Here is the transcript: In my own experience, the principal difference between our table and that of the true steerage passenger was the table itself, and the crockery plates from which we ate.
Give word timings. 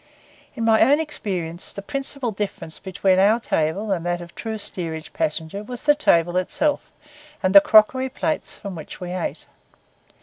In 0.55 0.65
my 0.65 0.81
own 0.81 0.99
experience, 0.99 1.73
the 1.73 1.83
principal 1.83 2.31
difference 2.31 2.79
between 2.79 3.19
our 3.19 3.39
table 3.39 3.91
and 3.91 4.03
that 4.03 4.19
of 4.19 4.29
the 4.29 4.33
true 4.33 4.57
steerage 4.57 5.13
passenger 5.13 5.61
was 5.61 5.83
the 5.83 5.93
table 5.93 6.37
itself, 6.37 6.91
and 7.43 7.53
the 7.53 7.61
crockery 7.61 8.09
plates 8.09 8.55
from 8.55 8.73
which 8.73 8.99
we 8.99 9.11
ate. 9.11 9.45